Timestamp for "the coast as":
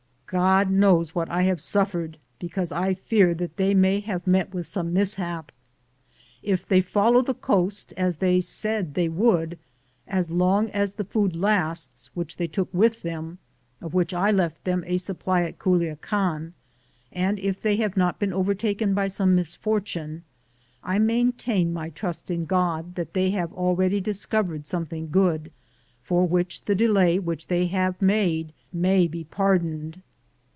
7.21-8.15